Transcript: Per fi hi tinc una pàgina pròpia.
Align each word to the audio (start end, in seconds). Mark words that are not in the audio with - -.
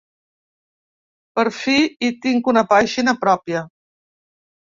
Per 1.39 1.43
fi 1.57 1.75
hi 2.05 2.09
tinc 2.23 2.49
una 2.53 2.63
pàgina 2.71 3.13
pròpia. 3.27 3.63